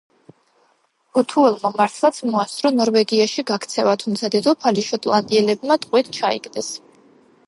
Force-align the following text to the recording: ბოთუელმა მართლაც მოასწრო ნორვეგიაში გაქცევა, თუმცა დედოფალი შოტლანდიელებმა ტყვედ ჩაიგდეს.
ბოთუელმა 1.17 1.71
მართლაც 1.81 2.21
მოასწრო 2.29 2.71
ნორვეგიაში 2.79 3.45
გაქცევა, 3.51 3.95
თუმცა 4.05 4.31
დედოფალი 4.37 4.87
შოტლანდიელებმა 4.89 5.81
ტყვედ 5.85 6.11
ჩაიგდეს. 6.21 6.73